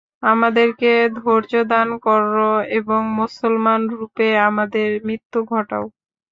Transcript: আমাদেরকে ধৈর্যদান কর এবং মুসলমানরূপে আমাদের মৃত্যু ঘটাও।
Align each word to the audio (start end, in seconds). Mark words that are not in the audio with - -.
আমাদেরকে 0.23 0.89
ধৈর্যদান 1.17 1.89
কর 1.99 2.23
এবং 2.79 3.01
মুসলমানরূপে 3.19 4.27
আমাদের 4.49 4.87
মৃত্যু 5.07 5.39
ঘটাও। 5.51 5.85